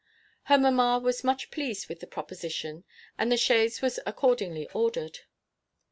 Her 0.45 0.57
mamma 0.57 0.97
was 0.97 1.23
much 1.23 1.51
pleased 1.51 1.87
with 1.87 1.99
the 1.99 2.07
proposition, 2.07 2.85
and 3.19 3.31
the 3.31 3.37
chaise 3.37 3.83
was 3.83 3.99
accordingly 4.03 4.67
ordered. 4.73 5.19